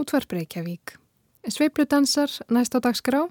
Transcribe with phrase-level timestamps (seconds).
[0.00, 0.96] Útvarp Reykjavík.
[1.48, 3.26] Sveipludansar næst á dagskrá.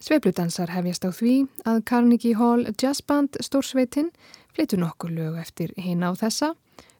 [0.00, 1.34] Sveipludansar hefjast á því
[1.68, 4.08] að Carnegie Hall Jazz Band stórsveitin
[4.56, 6.54] flyttu nokkur lög eftir hinn á þessa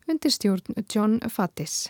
[0.04, 1.88] undir stjórn John Fattis.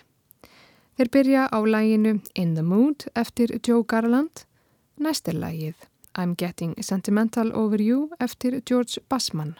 [0.94, 4.46] Þeir byrja á læginu In the Mood eftir Joe Garland.
[4.96, 9.56] Næst er lægið I'm Getting Sentimental Over You eftir George Bassman.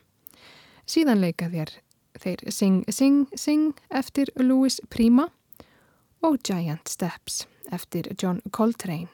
[0.87, 1.75] Síðan leika þér
[2.23, 5.33] þeir Sing Sing Sing eftir Louis Prima
[6.27, 9.09] og Giant Steps eftir John Coltrane.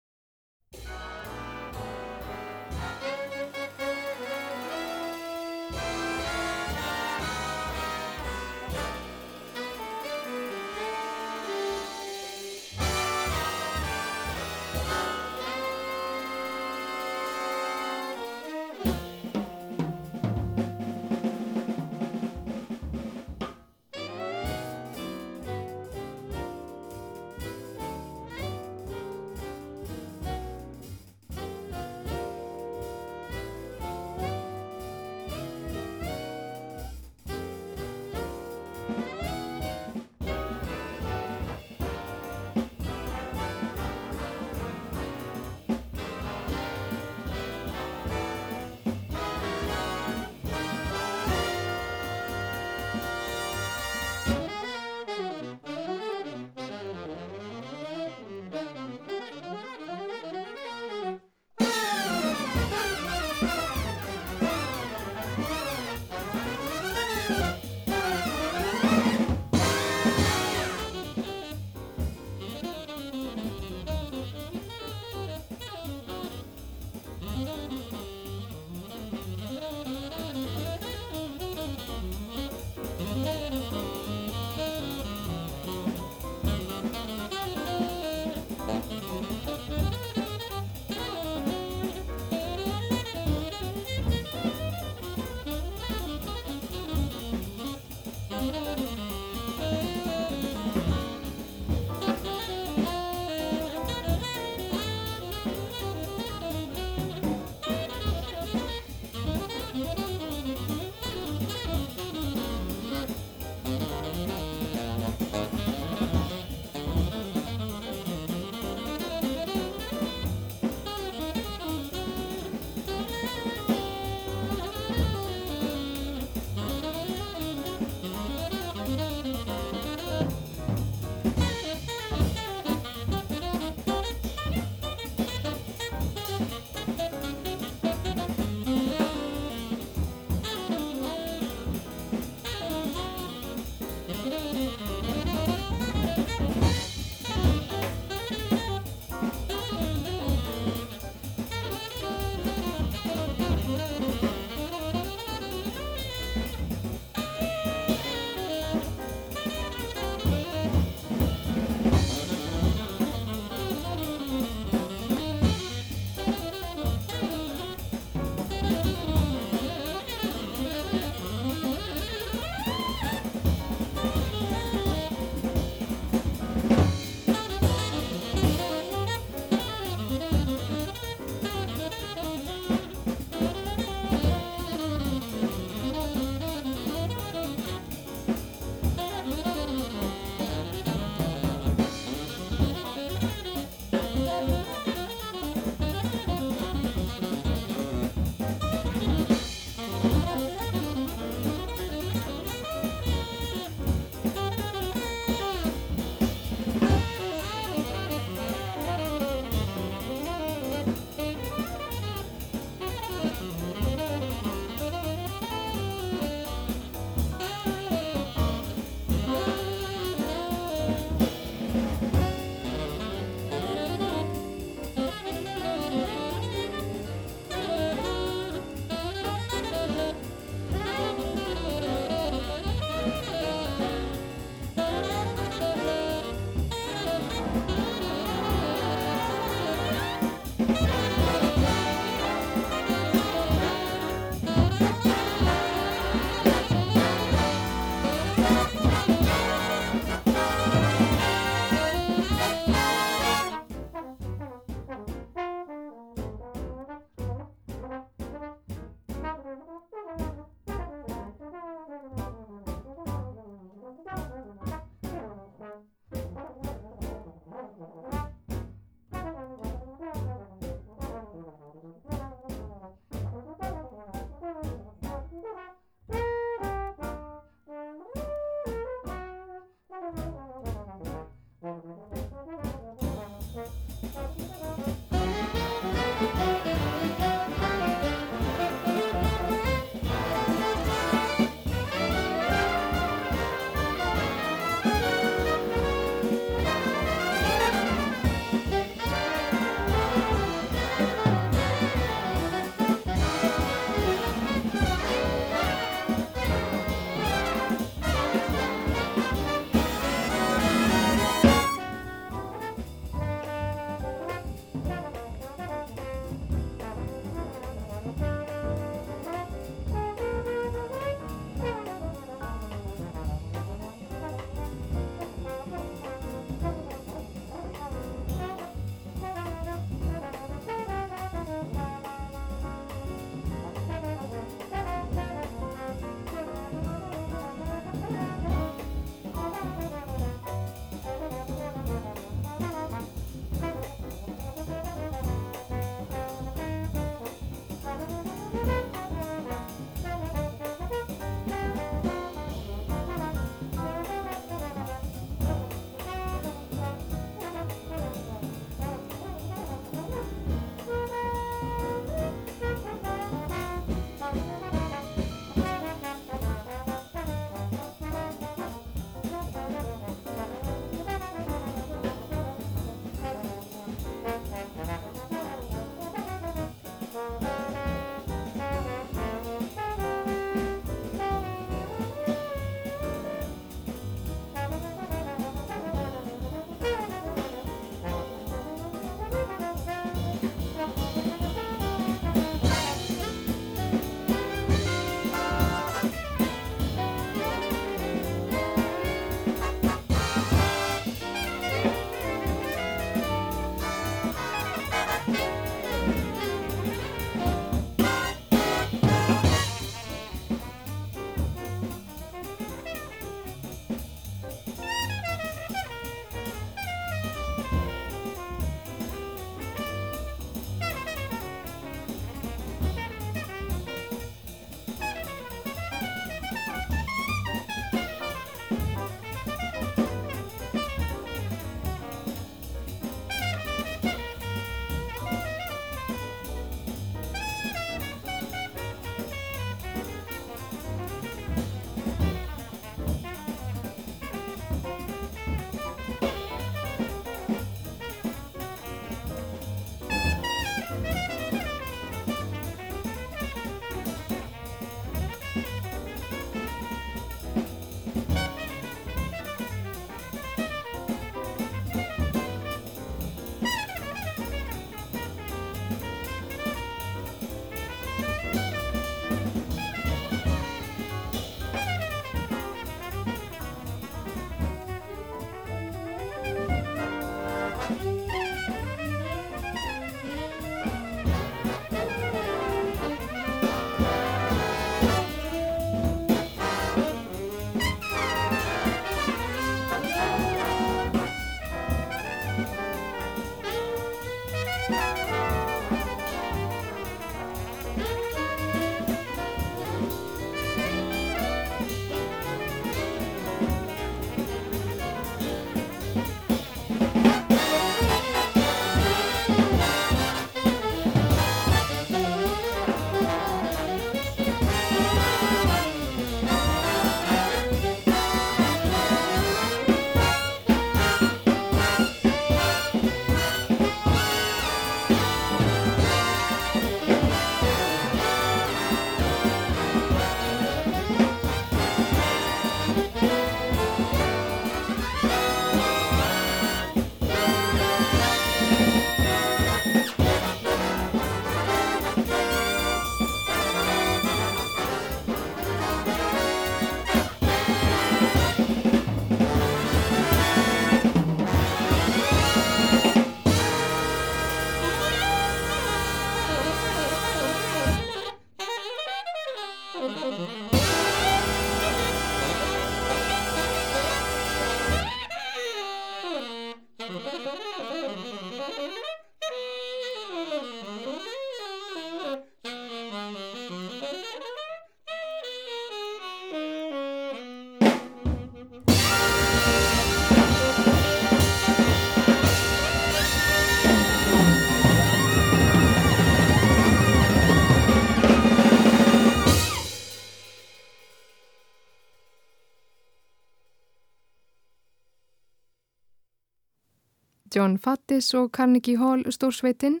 [597.54, 600.00] John Fattis og Carnegie Hall stórsveitinn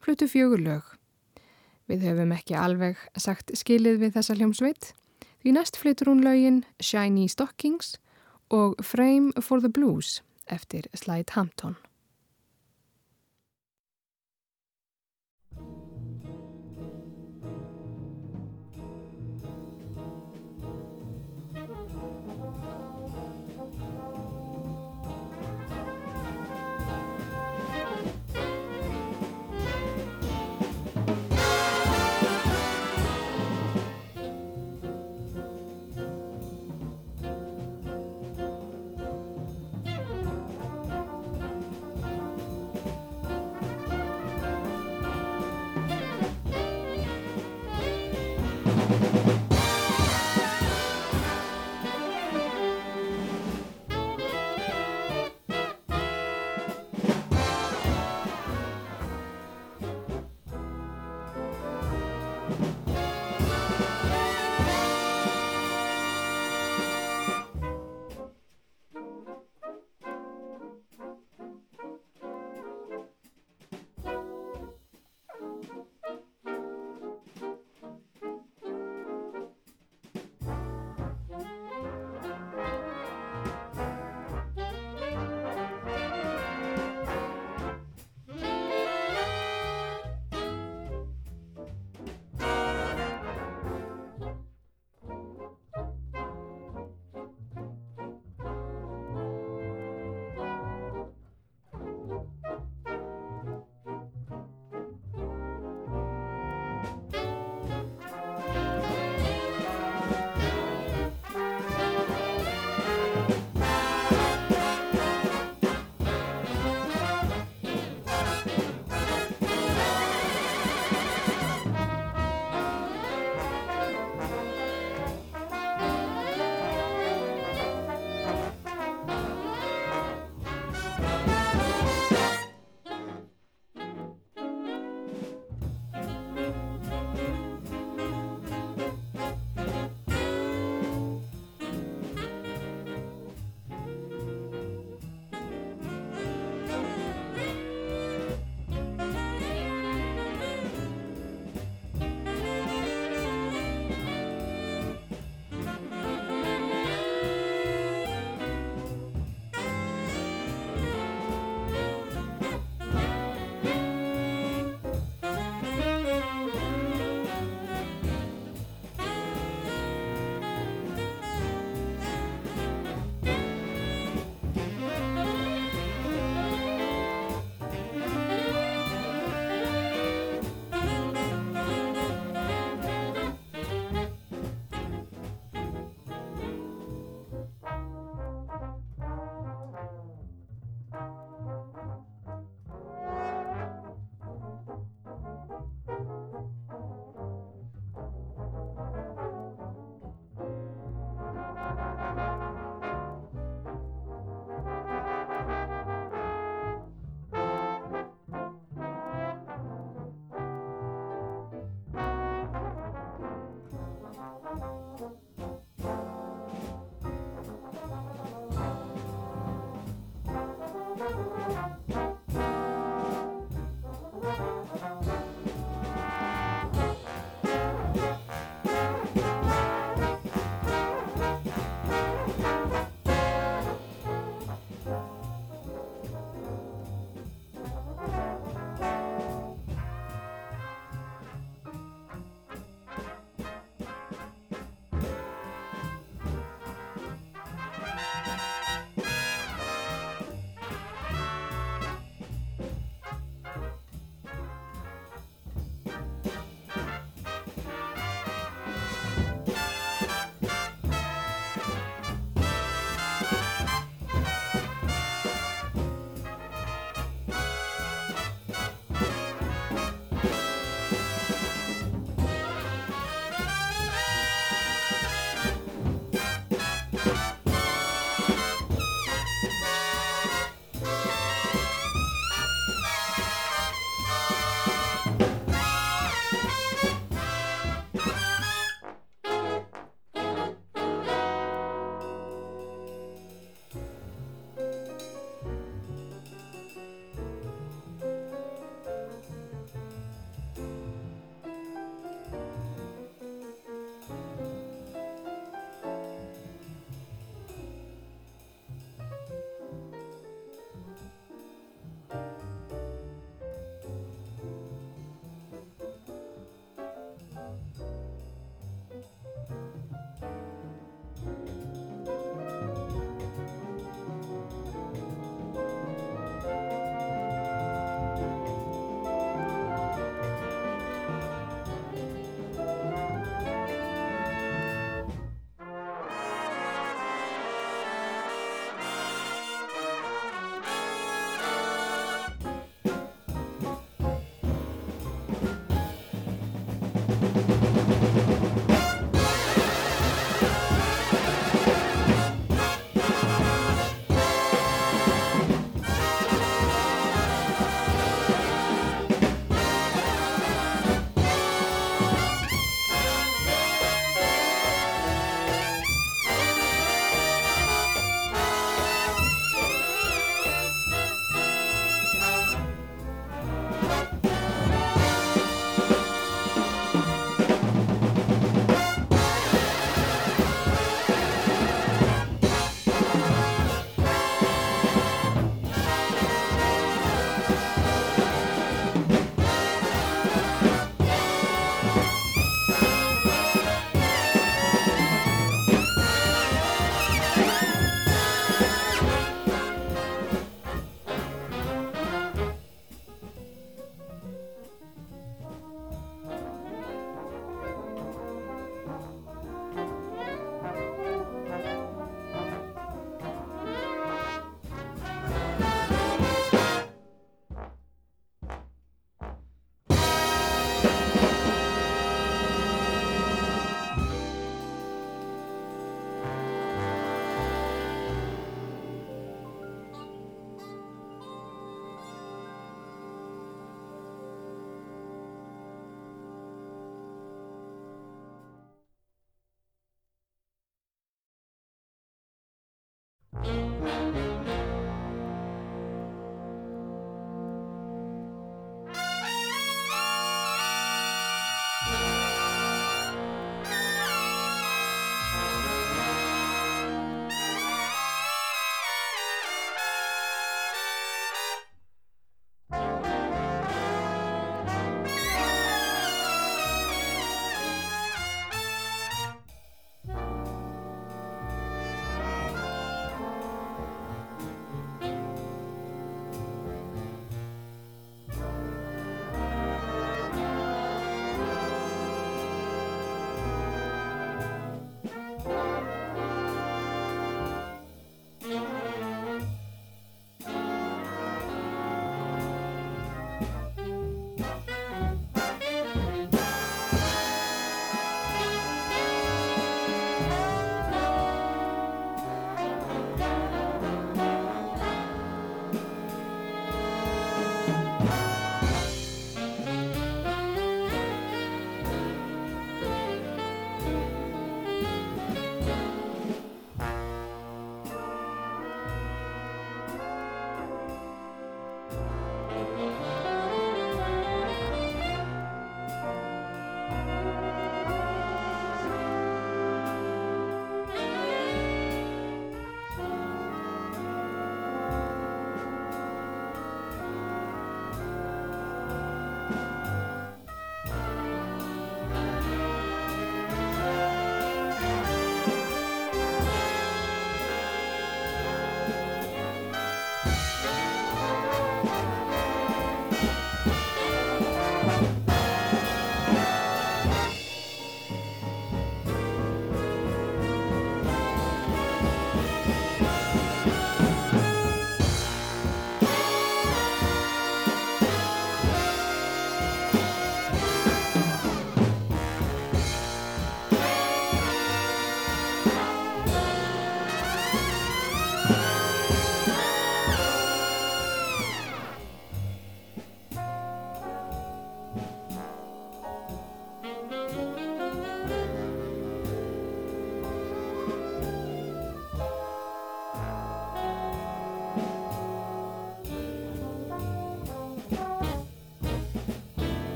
[0.00, 0.84] flutu fjögur lög.
[1.86, 4.92] Við höfum ekki alveg sagt skilið við þessa hljómsveit
[5.44, 7.98] því næst flytur hún lögin Shiny Stockings
[8.48, 11.76] og Frame for the Blues eftir Slide Hampton.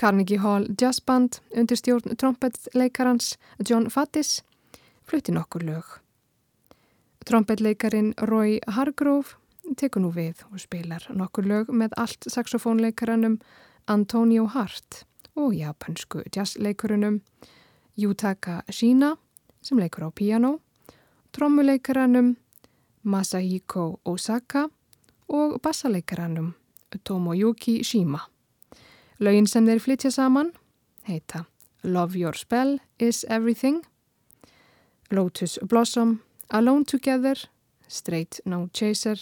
[0.00, 3.34] Carnegie Hall Jazz Band undir stjórn trompetleikarans
[3.68, 4.42] John Fattis
[5.04, 5.84] flutti nokkur lög.
[7.28, 9.36] Trompetleikarin Roy Hargrove
[9.76, 13.36] tekur nú við og spilar nokkur lög með allt saxofónleikaranum
[13.92, 15.04] Antonio Hart
[15.36, 17.20] og japansku jazzleikurunum
[18.00, 19.18] Yutaka Shina
[19.60, 20.60] sem leikur á piano,
[21.36, 22.38] trommuleikaranum
[23.04, 24.70] Masahiko Osaka
[25.28, 26.54] og bassaleikaranum
[27.04, 28.24] Tomoyuki Shima.
[29.20, 30.54] Laugin sem þeir flytja saman
[31.04, 31.44] heita
[31.84, 33.82] Love Your Spell is Everything,
[35.10, 37.36] Lotus Blossom, Alone Together,
[37.88, 39.16] Straight No Chaser,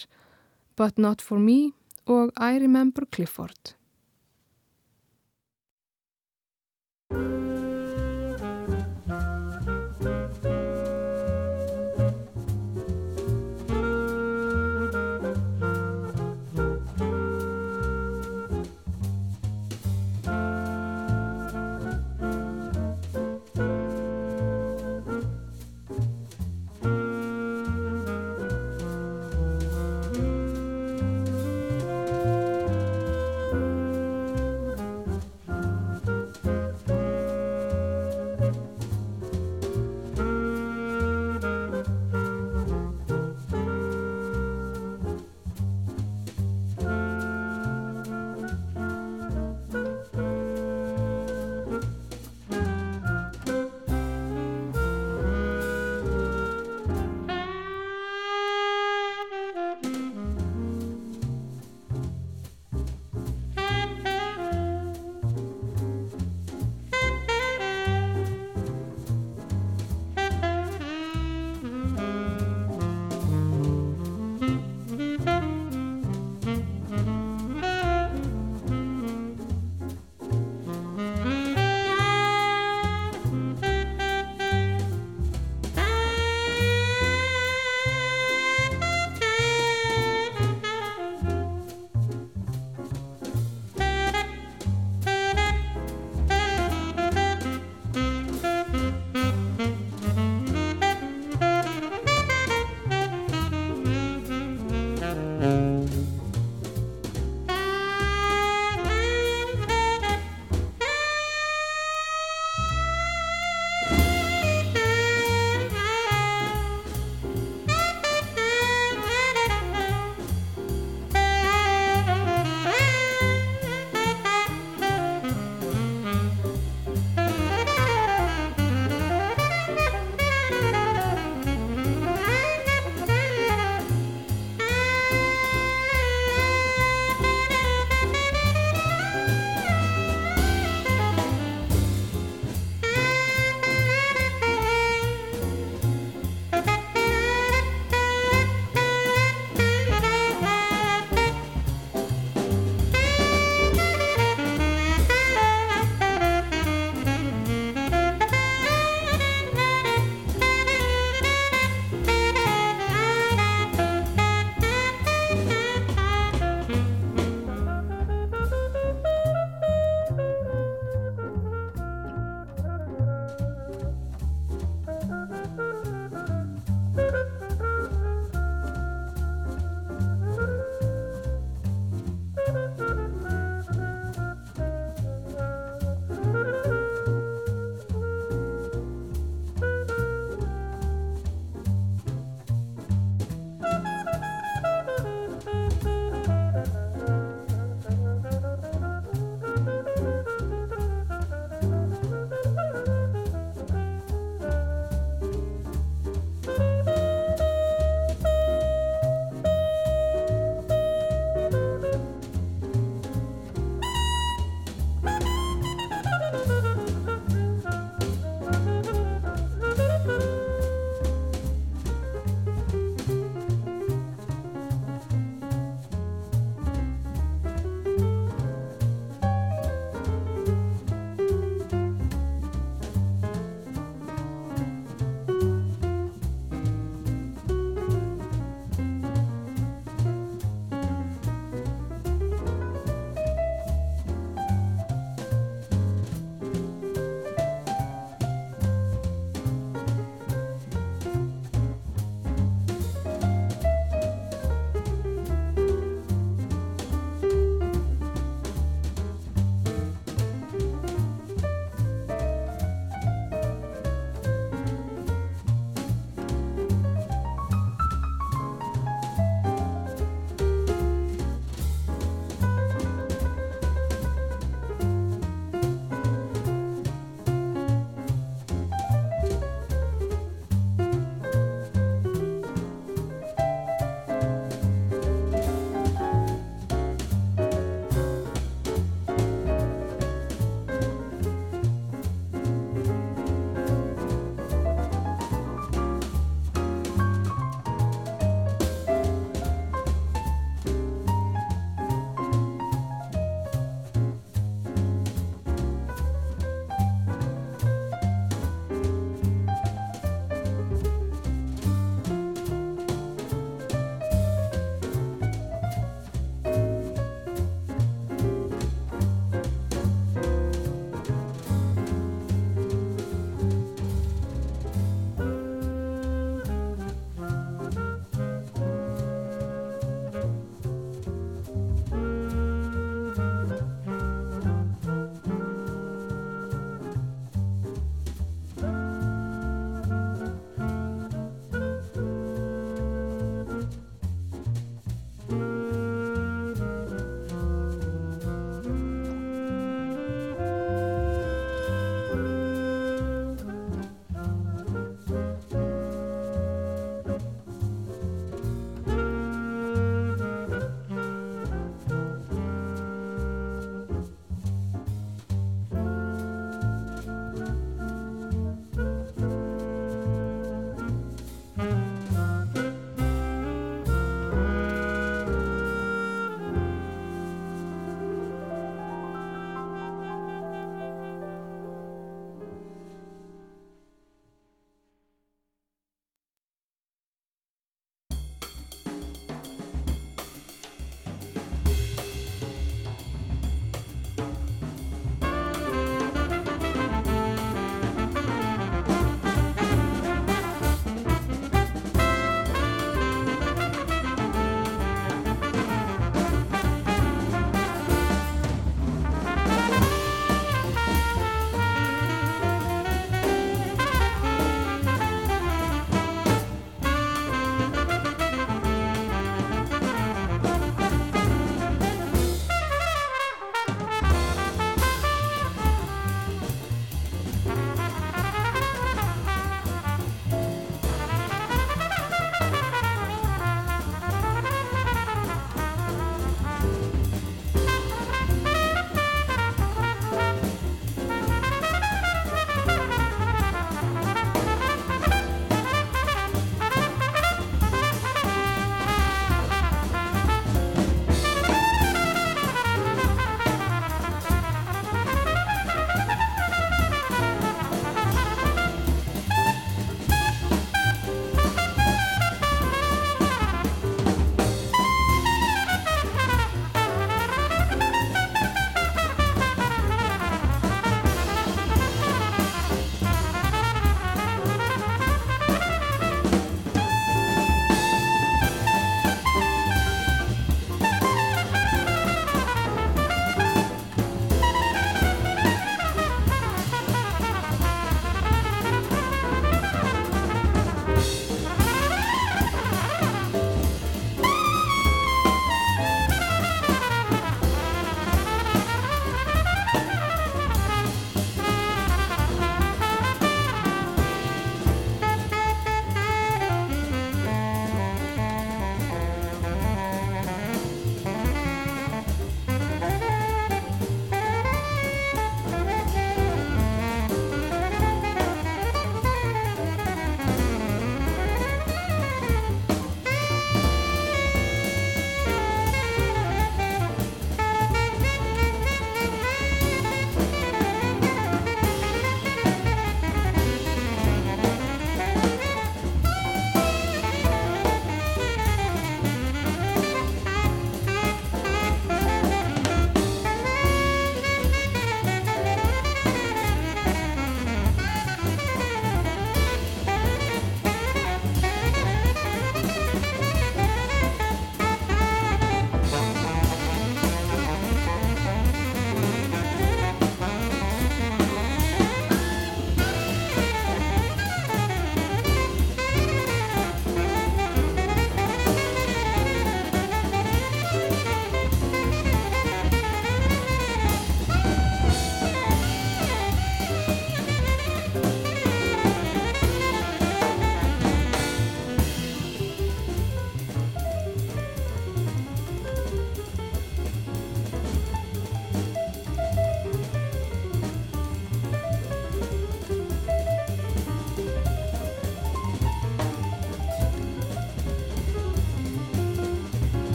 [0.75, 1.73] But Not For Me
[2.05, 3.75] og I Remember Clifford.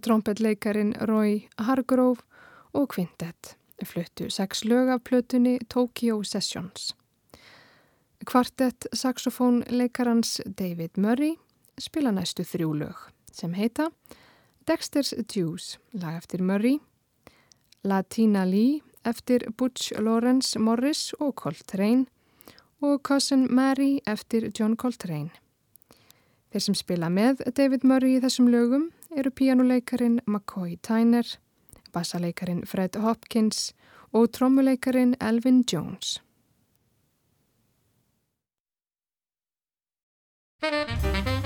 [0.00, 2.22] Trompetleikarin Roy Hargrove
[2.72, 6.94] og Quintet fluttu sex lög af plötunni Tokyo Sessions.
[8.24, 11.34] Kvartett saxofónleikarans David Murray
[11.78, 12.96] spila næstu þrjú lög
[13.32, 13.90] sem heita
[14.64, 16.78] Dexter's Juice, lag eftir Murray,
[17.84, 22.06] Latina Lee eftir Butch Lawrence Morris og Coltrane
[22.80, 25.30] og Cousin Mary eftir John Coltrane.
[26.52, 31.24] Þeir sem spila með David Murray í þessum lögum eru píjánuleikarin McCoy Tyner,
[31.92, 33.74] bassaleikarin Fred Hopkins
[34.12, 36.20] og trommuleikarin Elvin Jones.
[40.64, 41.43] Música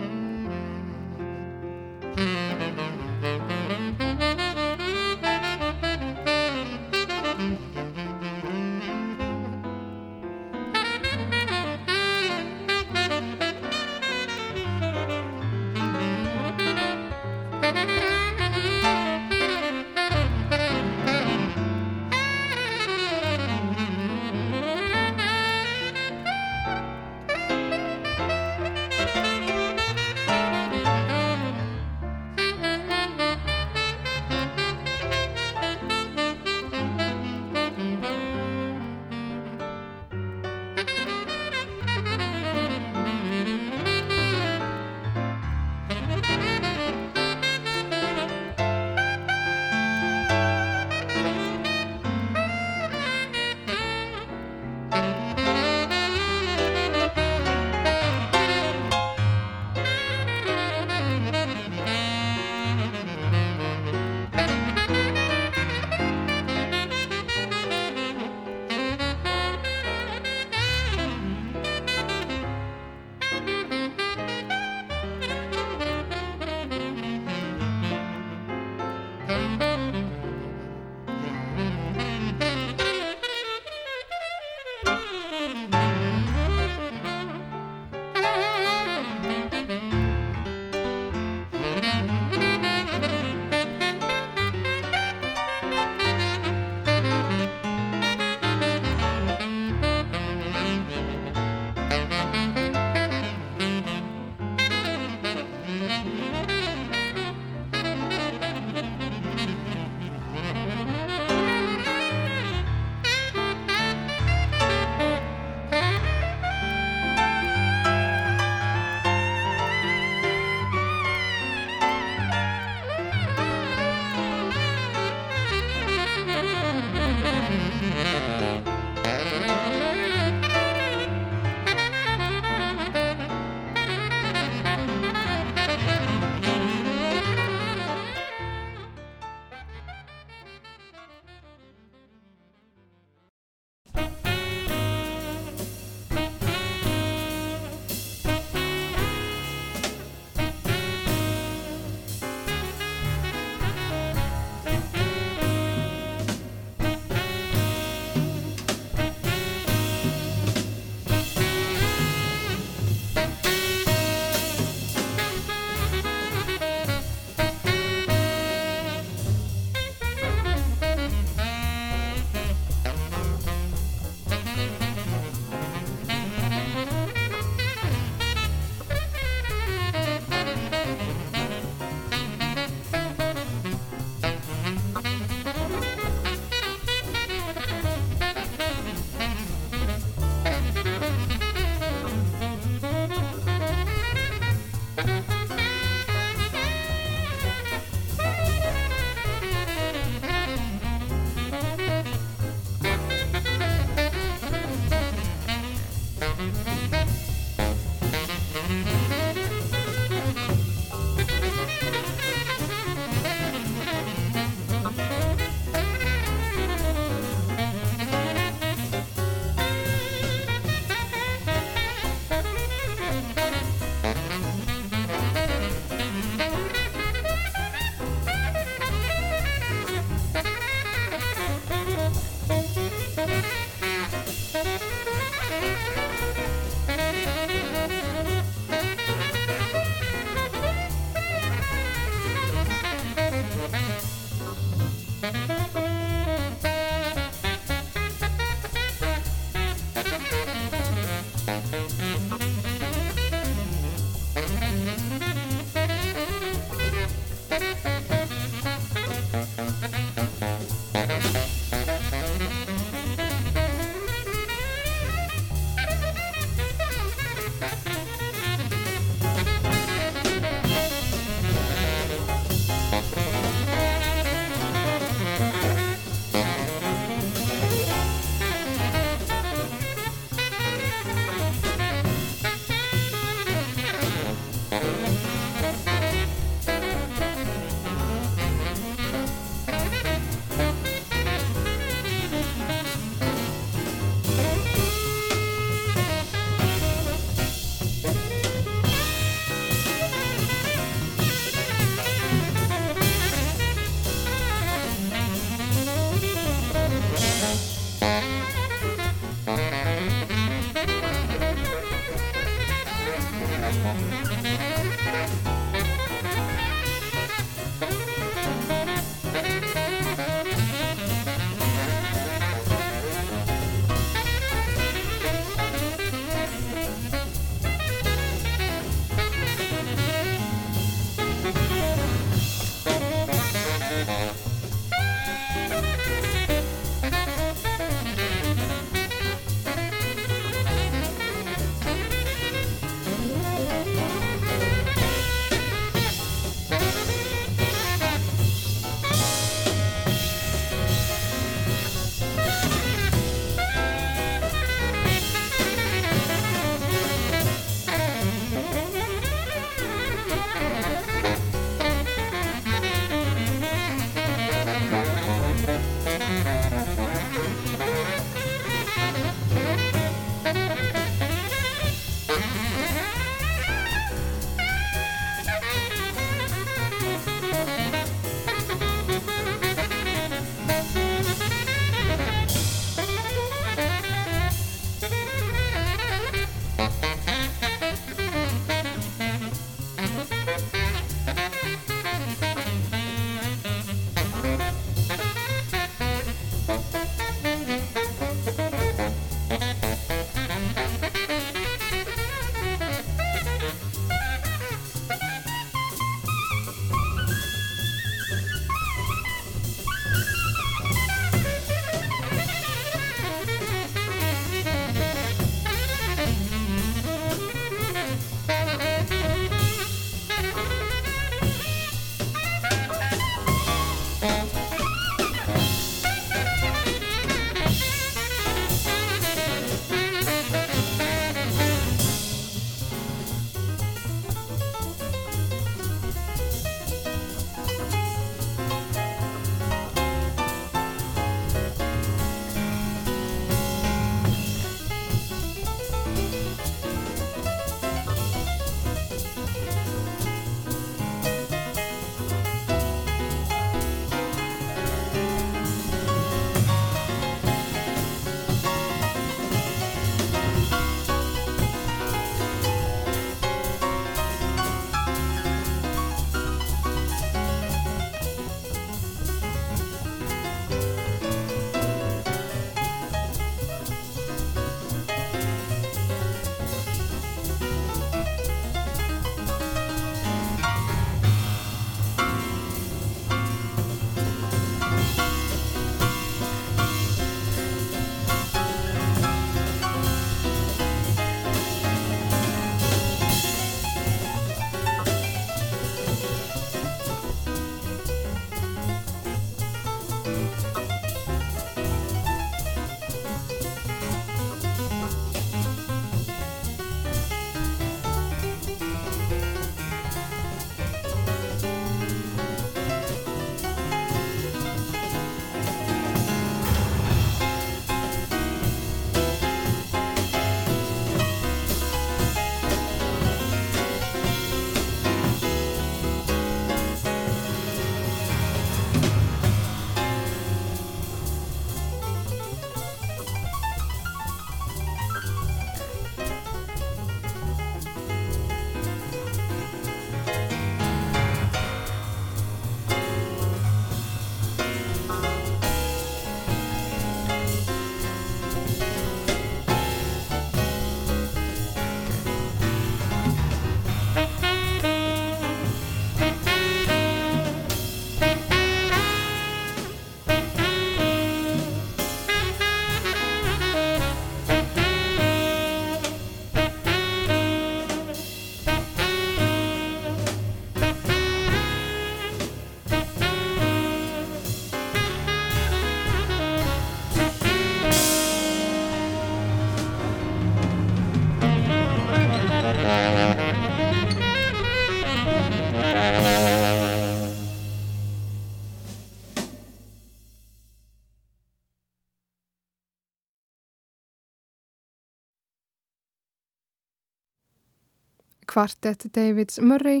[598.50, 600.00] Kvartett Davids Murray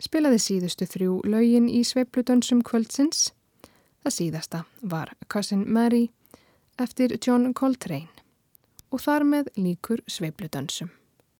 [0.00, 3.26] spilaði síðustu þrjú laugin í sveipludansum kvöldsins.
[4.00, 6.06] Það síðasta var Cousin Mary
[6.80, 8.08] eftir John Coltrane
[8.88, 10.88] og þar með líkur sveipludansum.